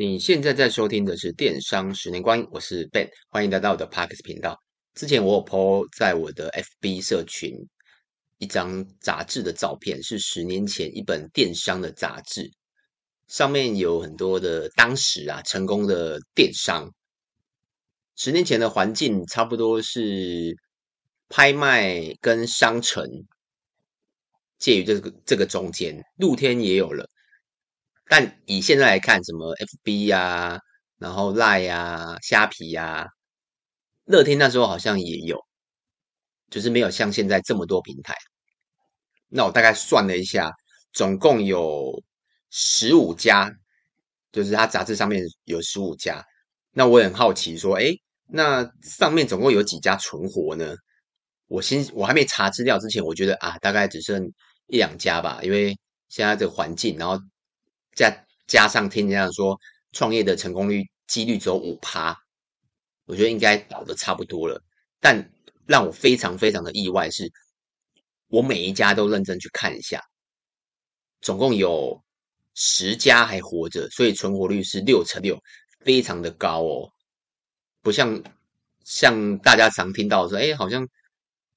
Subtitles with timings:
[0.00, 4.56] 你现在在收听的是《电商十年光阴》，我是 Ben，欢迎来到我的 Podcast 频道。
[4.94, 7.52] 之前我有 po 在我的 FB 社群
[8.38, 12.48] 一张杂志的照片，是十年前一本电商的杂志，
[13.26, 16.88] 上面有很多的当时啊成功的电商。
[18.14, 20.54] 十年前的环境差不多是
[21.28, 23.04] 拍卖跟商城
[24.60, 27.10] 介于这个这个中间，露天也有了。
[28.10, 30.58] 但以现在来看，什么 FB 呀、啊，
[30.98, 33.06] 然后 Line 呀、啊、虾皮呀、啊，
[34.04, 35.38] 乐天那时候好像也有，
[36.50, 38.14] 就是没有像现在这么多平台。
[39.28, 40.50] 那我大概算了一下，
[40.92, 42.02] 总共有
[42.50, 43.52] 十五家，
[44.32, 46.24] 就是它杂志上面有十五家。
[46.72, 47.92] 那我也很好奇，说，哎，
[48.26, 50.74] 那上面总共有几家存活呢？
[51.46, 54.32] 我先我还没查资料之前，我觉得啊，大概只剩
[54.66, 55.78] 一两家吧，因为
[56.08, 57.18] 现在这个环境，然后。
[57.98, 59.58] 加加上听人家说
[59.90, 62.16] 创业的成功率几率只有五趴，
[63.06, 64.62] 我觉得应该倒的差不多了。
[65.00, 65.32] 但
[65.66, 67.28] 让我非常非常的意外是，
[68.28, 70.00] 我每一家都认真去看一下，
[71.20, 72.00] 总共有
[72.54, 75.36] 十家还活着，所以存活率是六成六，
[75.80, 76.88] 非常的高哦。
[77.82, 78.22] 不像
[78.84, 80.86] 像大家常听到说，哎，好像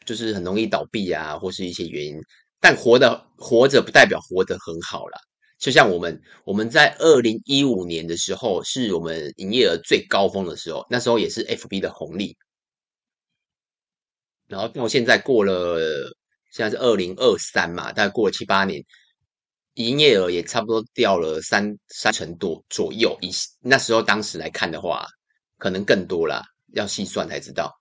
[0.08, 2.20] 就是很容易倒闭啊，或是一些原因。
[2.60, 5.20] 但活的活着不代表活得很好啦。
[5.62, 12.36] 就像我们，我们在二零一五年的时候，是我们营业额最高峰的时候，那时候也是 FB 的红利。
[14.48, 15.80] 然后到现在过了，
[16.52, 18.84] 现在是二零二三嘛，大概过了七八年，
[19.76, 23.16] 营业额也差不多掉了三三成多左右。
[23.22, 25.06] 以那时候当时来看的话，
[25.60, 27.72] 可能更多啦，要细算才知道。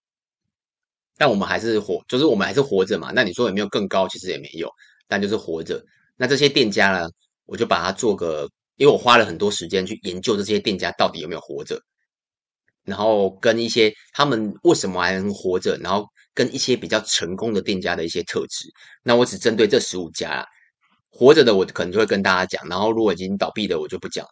[1.16, 3.10] 但我们还是活，就是我们还是活着嘛。
[3.14, 4.06] 那你说有没有更高？
[4.06, 4.70] 其实也没有，
[5.08, 5.82] 但就是活着。
[6.16, 7.08] 那这些店家呢？
[7.50, 11.82] 我就把它做个，因为我花了很多时间去研究这些店家到底有没有活着，
[12.84, 18.69] 然后跟一些他们为什么还能活着，然后跟一些比较成功的店家的一些特质。
[19.02, 20.47] 那我只针对这十五家啦，
[21.10, 22.69] 活着的，我可能就会跟大家讲。
[22.69, 24.30] 然后如果已经倒闭的，我就不讲了。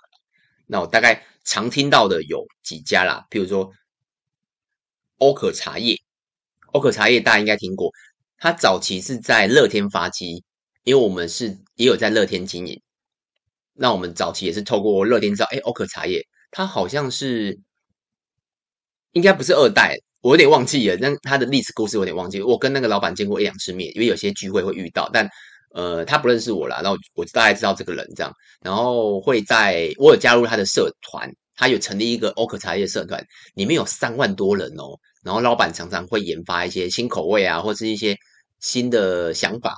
[0.69, 3.73] 那我大概常听到的有几家啦，譬如说
[5.19, 5.97] 欧可茶叶，
[6.73, 7.91] 欧可茶叶大家应该听过，
[8.37, 10.45] 它早期是在乐天发迹，
[10.85, 12.81] 因为我们是也有在乐天经营。
[13.81, 17.57] 那我们早期也是透过乐天知道，哎，欧可茶叶，它好像是
[19.13, 20.97] 应该不是二代，我有点忘记了。
[21.01, 22.43] 但它的历史故事我有点忘记。
[22.43, 25.29] 我跟那个老板见过一两次面，因为有些聚会会遇到，但
[25.73, 26.81] 呃，他不认识我啦。
[26.83, 33.25] 然后我大概知道这个人这样，然后会在我有加入他的社团，他有成立一个欧可茶叶社团，
[33.55, 34.99] 里面有三万多人哦。
[35.23, 38.17] 然后老板常常会研发一些新口味啊，或是一些
[38.59, 39.77] 新的想法。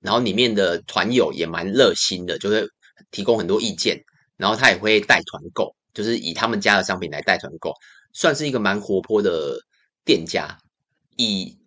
[0.00, 2.70] 然后里面的团友也蛮热心的，就是。
[3.10, 4.02] 提供很多意见，
[4.36, 7.74] 然后他也会带团购，就是以他们家的商品来带团购，
[8.12, 9.58] 算是一个蛮活泼的
[10.04, 10.58] 店家。
[11.16, 11.58] 以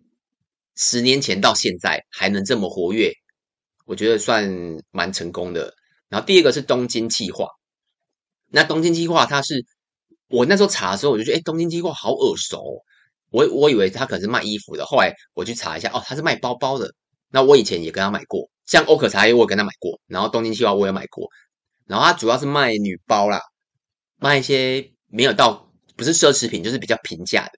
[0.74, 3.12] 十年前到现在还能这么活跃，
[3.84, 4.50] 我觉得算
[4.90, 5.72] 蛮成功的。
[6.08, 7.48] 然后第二个是东京计划，
[8.48, 9.64] 那东京计划它是
[10.28, 12.82] 我那时候查的时候，我就觉得，哎，东京计划好耳熟哦，
[13.30, 16.92] 我我以为他可能是卖衣服的，后来我去查一下，哦，他是卖包包的。
[17.30, 18.48] 那我以前也跟他买过。
[18.66, 21.28] 像欧可茶叶，我也跟他买过，然后东京企划我也买过，
[21.86, 23.40] 然后他主要是卖女包啦，
[24.16, 27.52] 卖一些没有到不是奢侈品，就是比较平价的。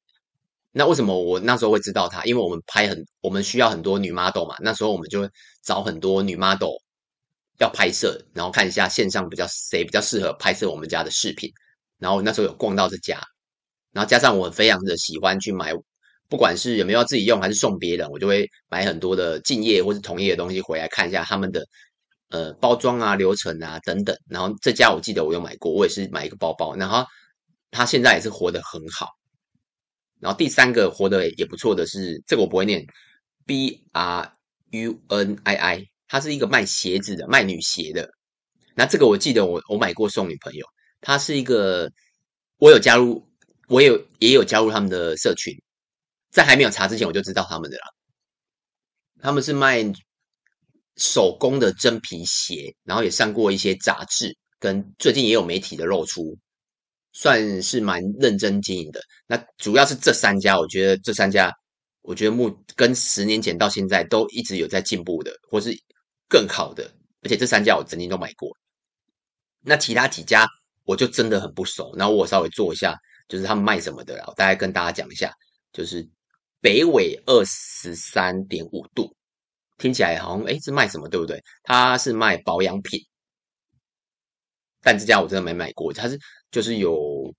[0.71, 2.23] 那为什么我那时候会知道他？
[2.27, 5.27] 因为我们拍很，我们需要很多女 model 嘛，那时候我们就
[5.65, 6.77] 找很多女 model
[7.59, 11.51] 要拍摄，然后看一下线上比较谁比较适合拍摄我们家的饰品，
[11.97, 13.19] 然后那时候有逛到这家，
[13.93, 15.73] 然后加上我非常的喜欢去买。
[16.29, 21.65] 不管是有没有要自己用，还是送别人，我就会买很多的敬业或是同业的东西回来看一下他们的
[22.29, 24.15] 呃包装啊、流程啊等等。
[24.29, 27.05] 然后这家我记得我有买过，我也是买一个包包，然后
[27.71, 29.09] 他现在也是活得很好。
[30.21, 32.85] 然后第三个活得也不错的是这个我不会念
[33.47, 34.33] ，B R
[34.73, 38.11] U N I I，它是一个卖鞋子的，卖女鞋的。
[38.75, 40.67] 那这个我记得我我买过送女朋友，
[41.01, 41.91] 他是一个
[42.59, 43.27] 我有加入，
[43.69, 45.55] 我有也有加入他们的社群。
[46.31, 47.83] 在还没有查之前，我就知道他们的了。
[49.21, 49.85] 他们是卖
[50.97, 56.37] 手工的真皮鞋，然后也上过一些杂志，跟最近也有媒体的露出，
[57.13, 59.01] 算是蛮认真经营的。
[59.27, 61.53] 那主要是这三家，我觉得这三家，
[62.03, 65.73] 我觉得目跟十年前到现在都一直有在进步的，或是
[66.29, 66.89] 更好的。
[67.23, 68.57] 而且这三家我曾经都买过。
[69.61, 70.47] 那其他几家
[70.85, 72.97] 我就真的很不熟，然后我稍微做一下，
[73.29, 75.33] 就是他们卖什么的，我大概跟大家讲一下，
[75.73, 76.09] 就是。
[76.61, 79.15] 北纬二十三点五度，
[79.77, 81.43] 听起来好像诶是卖什么对不对？
[81.63, 83.01] 它是卖保养品，
[84.83, 86.19] 但这家我真的没买过，它是
[86.51, 87.33] 就是有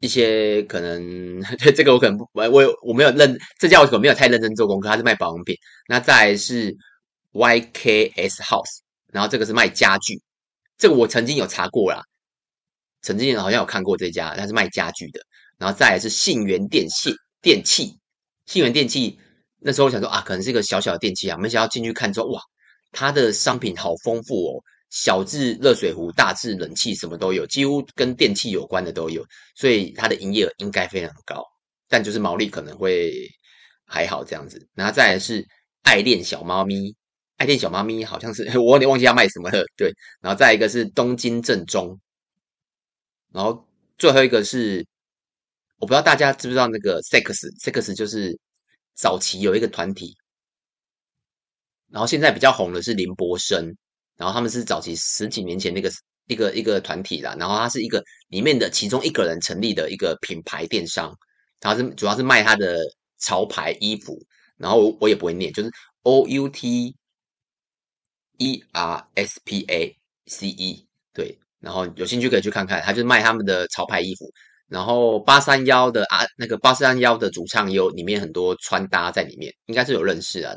[0.00, 5.56] 一些可能对这个我可能不我我我没有认这家我可能没有太认真做功课，它是卖保养品。
[5.88, 6.76] 那再来是
[7.32, 8.80] YKS House，
[9.12, 10.20] 然后这个是卖家具，
[10.76, 12.02] 这个我曾经有查过啦，
[13.00, 15.20] 曾经好像有看过这家，它是卖家具的。
[15.58, 17.14] 然后再来是信源电器
[17.46, 17.96] 电器，
[18.46, 19.20] 信源电器
[19.60, 22.42] 那时候我想说啊，可能是一个小小的电器啊，没想到进去看之后哇，
[22.90, 24.60] 它的商品好丰富哦。
[24.90, 31.40] 小至热水壶，大至冷气，什么都有，几乎跟电器有关的都有，所以它的营业额应该非常高，
[31.88, 33.12] 但就是毛利可能会
[33.84, 34.66] 还好这样子。
[34.74, 35.46] 然后再来是
[35.82, 36.96] 爱恋小猫咪，
[37.36, 39.92] 爱恋小猫咪好像是 我有点忘记要卖什么了，对。
[40.20, 41.96] 然后再一个是东京正宗，
[43.32, 43.68] 然后
[43.98, 44.84] 最后一个是
[45.78, 48.38] 我不知道大家知不知道那个 Sex，Sex 就是
[48.94, 50.16] 早期有一个团体，
[51.90, 53.76] 然后现在比较红的是林柏升。
[54.18, 55.92] 然后他们是早期十几年前那个
[56.26, 61.14] 一个一个团体啦，然后他是一个里面的其中一个人成立的一个品牌电商，
[61.60, 62.78] 然后是主要是卖他的
[63.18, 64.18] 潮牌衣服，
[64.56, 65.70] 然后我，我也不会念，就是
[66.00, 66.96] O U T
[68.38, 69.94] E R S P A
[70.24, 74.32] C E 对，然后有兴趣可以去看看，他就是卖他们的潮牌衣服，
[74.68, 80.54] 然后八三夭的啊那个八三夭的主唱有里面很多穿搭在里面，应该是有认识啊，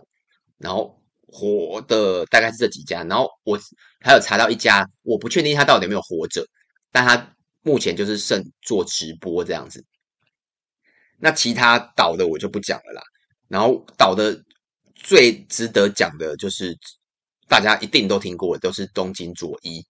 [0.57, 0.97] 然后。
[1.31, 3.55] 活的大概是这几家，然后我
[4.01, 6.43] 还有查到一家，我不确定他到底有没有活着，
[6.91, 9.85] 但他目前就是剩做直播这样子。
[11.19, 13.01] 那其他倒的我就不讲了啦。
[13.47, 14.43] 然后倒的
[14.95, 16.75] 最值得讲的就是
[17.47, 19.85] 大家一定都听过，都是东京佐伊。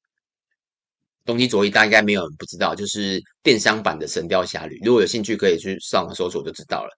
[1.25, 6.89] 东京佐伊大家应该没有人不知道，就是电商版的《神雕侠侣》，如果有兴趣可以去上网搜索就知道了。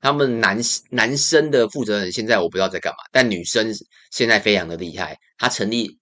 [0.00, 3.72] 他们男男生的负责人现在我不知道在干嘛，但女生
[4.10, 5.18] 现在非常的厉害。
[5.38, 5.98] 他成立，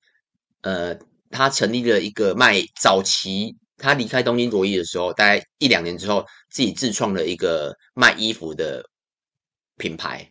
[0.62, 0.98] 呃，
[1.30, 8.84] 他成立了一个卖早期，他离开东京佐伊的时候，大概一两年之后，自己自创了一个卖衣服的
[9.76, 10.28] 品牌，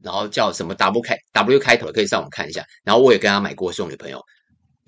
[0.00, 2.64] 然后叫什么 W 开 W 开头，可以上网看一下。
[2.84, 4.24] 然后我也跟他买过送女朋友，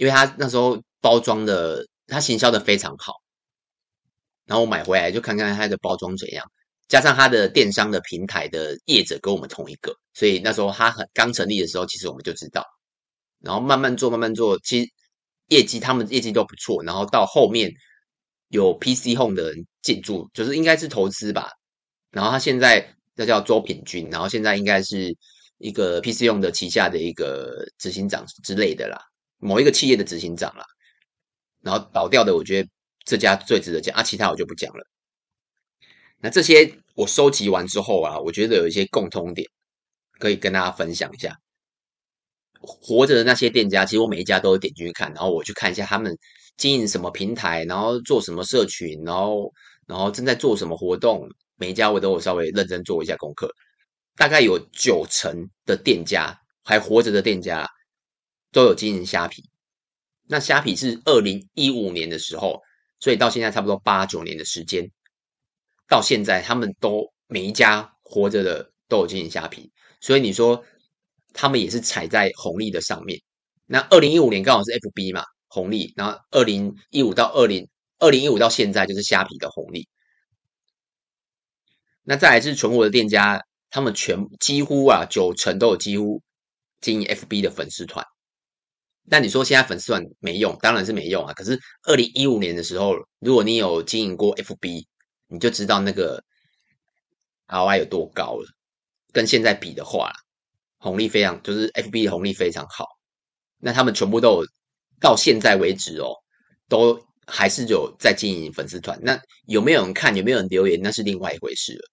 [0.02, 3.12] 因为他那时候包装的，他行销的非常好。
[4.46, 6.44] 然后我买回来就看看他的包装怎样。
[6.88, 12.66] 加上他的电商的平台的业者跟我们同一个，所以那时候他很刚成立的时候，其实我们就知道。
[13.38, 14.90] 然后慢慢做，慢慢做，其实
[15.46, 16.82] 业绩他们业绩都不错。
[16.82, 17.72] 然后到后面
[18.48, 21.48] 有 PC Home 的人进驻，就是应该是投资吧。
[22.10, 25.16] 然后他现在那叫周品君，然后现在应该是
[25.58, 28.98] 一个 PC Home 的旗下的一个执行长之类的啦，
[29.42, 30.64] 某一个企业的执行长啦。
[31.60, 32.68] 然后倒掉的，我觉得
[33.04, 34.86] 这家最值得讲啊，其他我就不讲了。
[36.18, 39.48] 那这些我收集完之后啊，我觉得有一些共通点
[40.18, 41.36] 可以跟大家分享一下。
[42.60, 46.16] 活着的那些店家，其实我每一家都有点进去看，然后我去看一下他们
[46.56, 49.52] 经营什么平台，然后做什么社群，然后
[49.86, 53.52] 然后正在做什么活动，每一家我都有稍微认真做一下功课。
[54.14, 57.68] 大概有九成的店家还活着的店家
[58.52, 59.48] 都有经营虾皮。
[60.28, 62.60] 那虾皮是二零一五年的时候，
[63.00, 64.90] 所以到现在差不多八九年的时间。
[65.88, 69.70] 到现在，他们都每一家活着的都有经营虾皮，
[70.00, 70.64] 所以你说
[71.34, 73.20] 他们也是踩在红利的上面。
[73.66, 79.88] 那二零一五年刚好是 FB 嘛，红利，然后二零一五到二零二零一五到现在就是虾皮的红利。
[82.04, 86.22] 那再来是存活的店家，他们全几乎啊九成都有几乎
[86.80, 88.06] 经营 FB 的粉丝团。
[89.04, 91.32] 那你说现在粉丝团没用，当然是没用啊。
[91.34, 94.86] 可是二零一五年的时候，如果你有经营过 FB，
[95.26, 96.22] 你就知道那个
[97.48, 98.46] ROI 有多高了，
[99.12, 100.12] 跟现在比的话，
[100.78, 102.86] 红利非常，就是 FB 的红利非常好。
[103.58, 104.46] 那他们全部都有，
[105.00, 106.14] 到现在为止哦，
[106.68, 108.98] 都还是有在经营粉丝团。
[109.02, 111.90] 那有没有人看，有没有人留言，那是另外一回事了。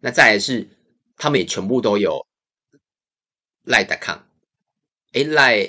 [0.00, 0.68] 那再来是，
[1.16, 2.26] 他们也全部都有
[3.64, 4.18] 赖 .com，
[5.12, 5.66] 哎赖，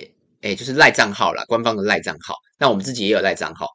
[0.47, 2.35] 哎就是赖账号啦，官方的赖账号。
[2.57, 3.67] 那我们自己也有赖账号。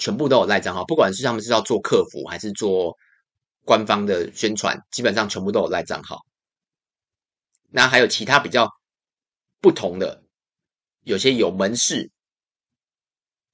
[0.00, 2.96] 全部都有赖账号，不管是他们是要做客服还是做
[3.64, 6.20] 官方的宣传，基本上全部都有赖账号。
[7.68, 8.70] 那还有其他比较
[9.60, 10.22] 不同的，
[11.02, 12.08] 有些有门市，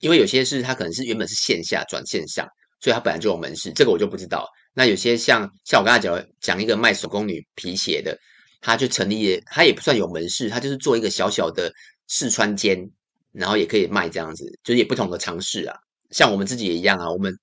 [0.00, 2.46] 因为有些是他可能是原本是线下转线上，
[2.78, 4.46] 所以他本来就有门市，这个我就不知道。
[4.74, 8.14] 那有些像像我刚才讲讲一个卖手工女皮鞋的，
[8.60, 11.72] 他就成立，他也不算有门市，他就是做一个小小的
[12.06, 12.90] 试穿间，
[13.32, 15.76] 然后也可以卖这样子，就是也不同的尝试啊。
[16.10, 17.34] 像我们自己也一样啊，我们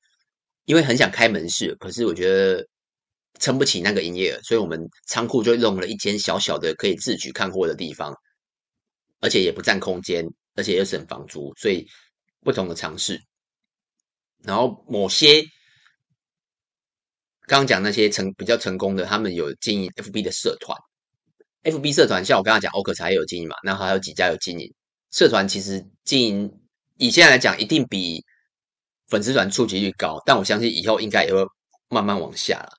[0.66, 2.66] 因为很想开门市，可是我觉得
[3.40, 8.16] 撑不起那个营业额，所以我们仓库就弄了一间小小的可以自取看货的地方，
[9.20, 10.26] 而且也不占空间，
[10.56, 11.88] 而且又省房租，所以
[12.42, 13.20] 不同的尝试。
[14.44, 15.42] 然后某些
[17.48, 20.78] 刚刚讲那些成比较成功的，他们有经营 FB 的社团
[21.64, 24.74] ，FB 社团像我刚刚讲欧可茶有经营嘛，然后还有几家有经营
[25.12, 26.60] 社团，其实经营
[26.98, 28.24] 以现在来讲，一定比
[29.08, 31.46] 粉丝团触及率高，但我相信以后应该也会
[31.90, 32.78] 慢慢往下了。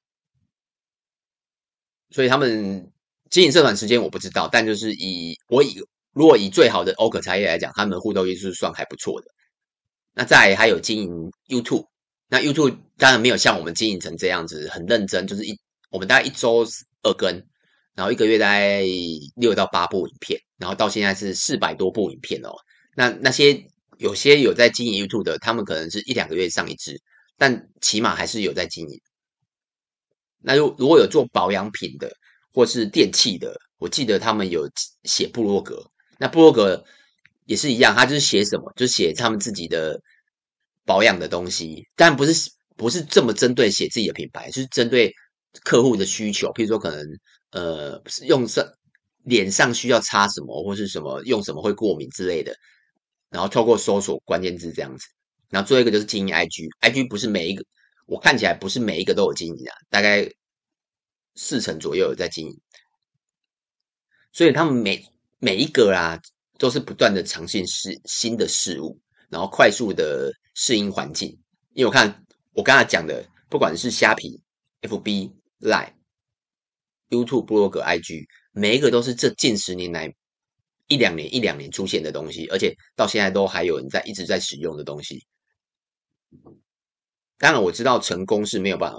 [2.10, 2.90] 所以他们
[3.30, 9.26] 经营社团时间我不知道，但就是以我以如果以最好的欧可茶叶来讲，他们的互动率是算还不错的。
[10.14, 11.86] 那再还有经营 YouTube，
[12.28, 15.58] 那 YouTube 当然没有像我们经营成这样子很认真，就是一
[15.90, 16.66] 我们大概一周
[17.02, 17.42] 二更，
[17.94, 18.82] 然后一个月大概
[19.36, 22.50] 六到八部影片，然后到现在是四百多部影片哦。
[22.94, 23.64] 那那些
[23.98, 27.00] 有些有在经营 YouTube 的，他们可能是一两个月上一支，
[27.36, 29.00] 但起码还是有在经营。
[30.40, 32.10] 那如如果有做保养品的
[32.52, 34.68] 或是电器的，我记得他们有
[35.04, 35.84] 写部落格，
[36.18, 36.84] 那部落格。
[37.44, 40.00] 也是一样，他就是写什么，就写他们自己的
[40.86, 45.12] 保养的东西，但不是不是这么针对写自己的品牌，是针对
[45.64, 47.04] 客户的需求，譬如说可能
[47.52, 48.66] 呃用上
[49.24, 52.54] 脸上需要擦什么，或是什么用什么会过敏之类的，
[53.30, 55.06] 然后透过搜索关键字这样子，
[55.48, 57.64] 然后最后一个就是经营 IG，IG 不是每一个
[58.06, 60.28] 我看起来不是每一个都有经营啊，大概
[61.36, 62.60] 四成左右有在经营，
[64.32, 65.04] 所以他们每
[65.38, 66.20] 每一个啊。
[66.58, 68.96] 都是不断的尝试新新的事物，
[69.28, 71.28] 然后快速的适应环境。
[71.72, 74.40] 因为我看我刚才讲的，不管是虾皮、
[74.82, 75.92] FB、Line、
[77.12, 80.12] YouTube、部落格、IG，每一个都是这近十年来
[80.88, 85.24] 一两年、一两年出现的东西，而且到现在都还有人在一直在使用的东西。
[87.36, 88.98] 当然，我知道成功是没有办法，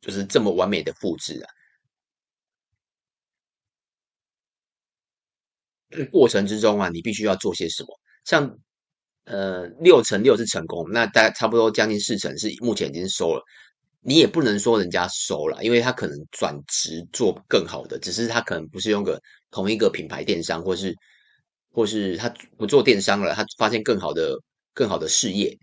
[0.00, 1.50] 就是这么完美的复制啊。
[6.10, 7.88] 过程之中啊，你必须要做些什么？
[8.24, 8.58] 像
[9.24, 13.42] 呃六成六是成功，那大概差不多将近四成是目前已经收了。
[14.04, 20.94] 你也不能说人家收了，因为他可能转职做更好的，只是他可能不是用个同一个品牌电商，或是
[21.70, 22.28] 或是他
[22.58, 24.36] 不做电商了，他发现更好的
[24.74, 25.56] 更好的事业。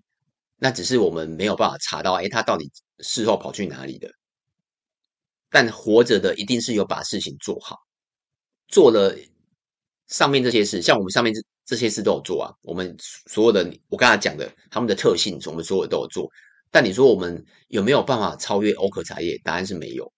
[0.58, 4.10] 那只是我们没有办法查到，哎，他到底事后跑去哪里的？
[5.50, 7.78] 但活着的一定是有把事情做好，
[8.68, 9.16] 做了。
[10.08, 12.50] 上面这些事，像我们上面这这些事都有做啊。
[12.64, 12.96] 我们
[13.28, 16.28] 所有的我刚才讲的，他们的特性，我们所有都有做。
[16.72, 19.40] 但你说我们有没有办法超越欧可茶叶？
[19.44, 20.12] 答案是没有。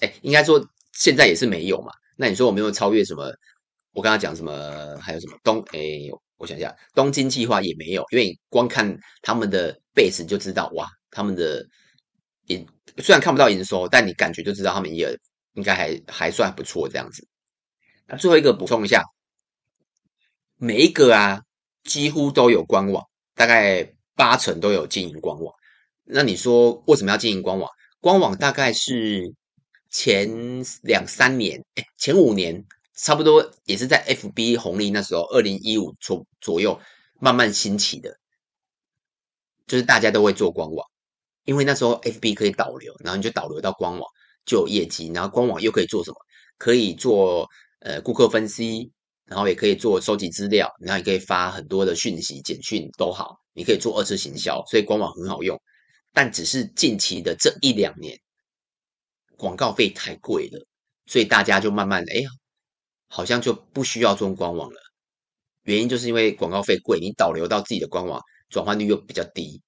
[0.00, 1.92] 哎，应该说现在也是没有嘛。
[2.16, 3.32] 那你说我们有没有超越什么？
[3.92, 4.96] 我刚刚讲什么？
[5.00, 5.60] 还有什么东？
[5.72, 5.80] 哎，
[6.36, 11.66] 我想一下，东京计划也没有，因为光看他们的 base 就知道，哇，他们的
[12.46, 12.66] 营
[12.98, 15.18] 虽然看不到营收，但你感觉就知道他们也
[15.54, 17.26] 应该还还算不错这样子。
[18.06, 19.04] 那最后一个补充一下，
[20.56, 21.42] 每一个啊
[21.84, 25.54] 几乎都有官网，大概八成都有经营官网。
[26.04, 27.70] 那你说为什么要经营官网？
[28.00, 29.32] 官网大概是
[29.90, 30.28] 前
[30.82, 32.64] 两三年，哎，前五年
[32.96, 36.80] 差不多也是在 FB 红利那时候，二零一五左左右
[37.20, 38.16] 慢慢兴起的，
[39.66, 40.86] 就是大家都会做官网，
[41.44, 44.02] 因为那时候 FB 可以导流，然后你就导流到官网
[44.44, 46.16] 就有业绩，然后官网又可以做什么？
[46.58, 47.48] 可以做。
[47.84, 48.92] 呃，顾客分析，
[49.24, 55.60] 然后也可以做收集资料，然后也可以发很多的讯息、简讯都好，你可以做二次行销，所以官网很好用。
[56.12, 58.20] 但只是近期的这一两年，
[59.36, 60.66] 广告费太贵了，
[61.06, 62.22] 所以大家就慢慢的，哎，
[63.08, 64.80] 好像就不需要做官网了。
[65.62, 69.62] 原因就是因为广告费贵，你导流到自己的官网，转换率又比较低，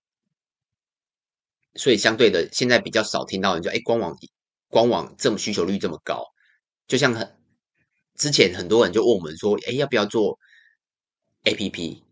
[1.75, 4.17] 所以相对的，现在比较少听到人说，哎，官网
[4.69, 6.25] 官网这么需求率这么高，
[6.87, 7.37] 就像很。
[8.17, 10.39] 之前很多人就问我们说：“哎，要不要做
[11.43, 12.04] A P P？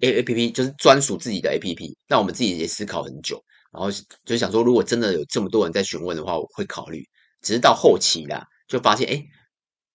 [0.00, 3.42] A A P P 就是专属自己的 A P P。”那我们自己也思考很久，
[3.72, 3.88] 然后
[4.24, 7.06] 就想说，如果真的有这么多人在询问的话，我会考虑。
[7.40, 9.24] 只是到后期啦，就发现，哎，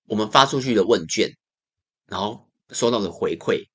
[0.08, 1.32] 我们发出去的问卷，
[2.08, 3.68] 然后收到的回馈，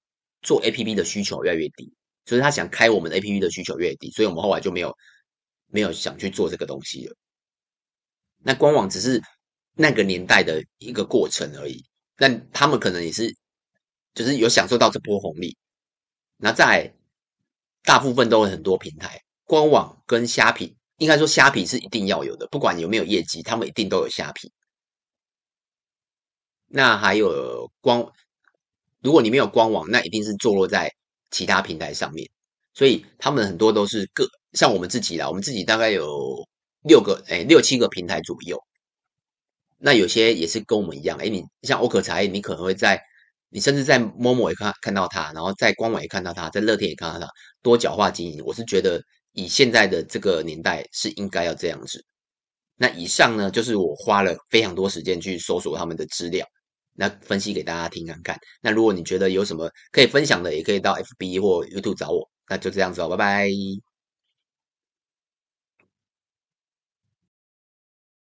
[0.43, 1.93] 做 A P P 的需求越来越低，
[2.25, 4.95] 所以他想开我们的 A P P 的需求越低，所以我们后来就没有
[5.69, 7.17] 没有想去做这个东西了。
[8.43, 9.23] 那官网只是。
[9.73, 11.83] 那个年代的一个过程而已，
[12.17, 13.35] 但他们可能也是，
[14.13, 15.57] 就是有享受到这波红利。
[16.41, 16.95] 那在
[17.83, 24.51] 大部分都有很多平台，官网跟虾皮，应该说虾皮是一定要有的，不管有没有业绩，他们一定都有虾皮。
[26.67, 28.07] 那还有官，
[29.03, 30.95] 如果你没有官网，那一定是坐落在
[31.31, 32.31] 其他平台上面。
[32.73, 36.47] 所以他们很多都是个，像我们自己啦，我们自己大概有
[36.85, 38.63] 六个，哎，六七个平台左右。
[39.77, 43.03] 那有些也是跟我们一样，哎，你像欧可茶叶，你可能会在
[43.51, 47.29] 你甚至在 Momo 也看看到它，然后在官网也看到它，在乐天也看到它，
[47.63, 49.03] 多角化经营，我是觉得
[49.33, 52.05] 以现在的这个年代是应该要这样子。
[52.77, 56.47] 那以上呢，就是我花了非常多时间去搜索他们的资料，
[56.95, 58.39] 那分析给大家听看看。
[58.63, 62.31] 那如果你觉得有什么可以分享的，也可以到 FB 或 YouTube 找我。
[62.49, 63.90] 那就这样子哦，拜拜。